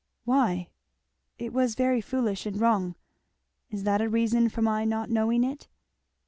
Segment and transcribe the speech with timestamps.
[0.25, 0.69] "Why?"
[1.37, 2.95] "It was very foolish and wrong"
[3.69, 5.67] "Is that a reason for my not knowing it?"